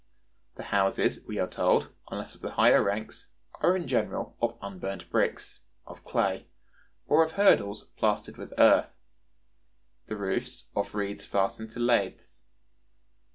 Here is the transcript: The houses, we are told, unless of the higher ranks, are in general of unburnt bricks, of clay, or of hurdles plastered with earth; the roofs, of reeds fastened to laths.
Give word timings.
The 0.55 0.63
houses, 0.63 1.23
we 1.27 1.37
are 1.37 1.47
told, 1.47 1.89
unless 2.09 2.33
of 2.33 2.41
the 2.41 2.53
higher 2.53 2.81
ranks, 2.81 3.29
are 3.61 3.75
in 3.75 3.87
general 3.87 4.35
of 4.41 4.57
unburnt 4.59 5.11
bricks, 5.11 5.59
of 5.85 6.03
clay, 6.03 6.47
or 7.05 7.23
of 7.23 7.33
hurdles 7.33 7.83
plastered 7.97 8.35
with 8.37 8.51
earth; 8.57 8.89
the 10.07 10.15
roofs, 10.15 10.69
of 10.75 10.95
reeds 10.95 11.23
fastened 11.23 11.69
to 11.73 11.79
laths. 11.79 12.45